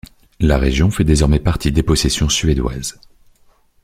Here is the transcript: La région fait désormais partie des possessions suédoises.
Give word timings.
La 0.39 0.57
région 0.57 0.89
fait 0.89 1.03
désormais 1.03 1.39
partie 1.39 1.71
des 1.71 1.83
possessions 1.83 2.27
suédoises. 2.27 2.99